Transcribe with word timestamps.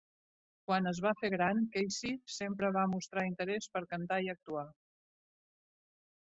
Quan 0.69 0.91
es 0.91 1.01
va 1.05 1.11
fer 1.19 1.29
gran, 1.33 1.59
Casey 1.75 2.15
sempre 2.37 2.73
va 2.79 2.87
mostrar 2.95 3.27
interès 3.33 3.71
per 3.77 3.85
cantar 3.95 4.21
i 4.27 4.35
actuar. 4.37 4.67